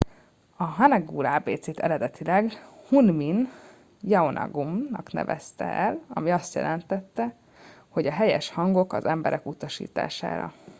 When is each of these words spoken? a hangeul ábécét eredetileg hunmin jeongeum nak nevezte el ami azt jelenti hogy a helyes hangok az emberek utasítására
a 0.57 0.63
hangeul 0.63 1.25
ábécét 1.25 1.79
eredetileg 1.79 2.51
hunmin 2.89 3.49
jeongeum 4.01 4.81
nak 4.89 5.11
nevezte 5.11 5.63
el 5.65 5.99
ami 6.07 6.31
azt 6.31 6.53
jelenti 6.53 6.95
hogy 7.89 8.05
a 8.07 8.11
helyes 8.11 8.49
hangok 8.49 8.93
az 8.93 9.05
emberek 9.05 9.45
utasítására 9.45 10.53